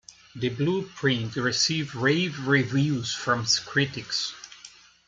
"The 0.35 0.49
Blueprint" 0.49 1.35
received 1.35 1.93
rave 1.93 2.47
reviews 2.47 3.13
from 3.13 3.45
critics. 3.45 4.33